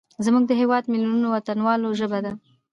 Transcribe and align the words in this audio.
زموږ 0.25 0.43
د 0.47 0.51
هیواد 0.61 0.83
میلیونونو 0.91 1.27
وطنوالو 1.29 1.97
ژبه 1.99 2.19
ده. 2.25 2.31